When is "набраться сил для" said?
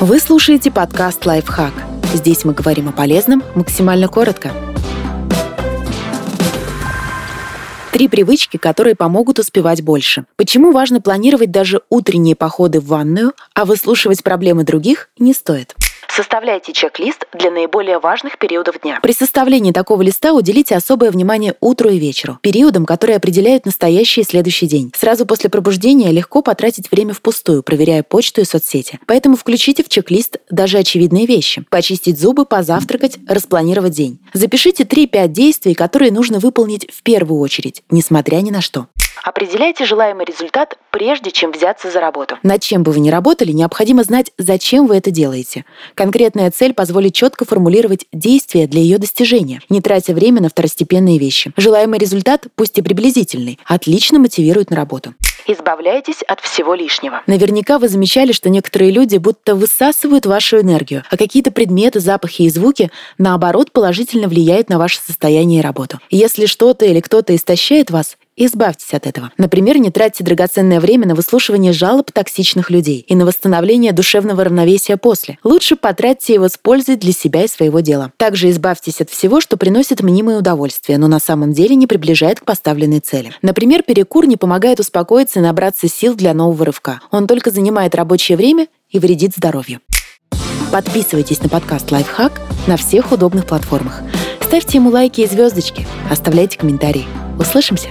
85.42-86.32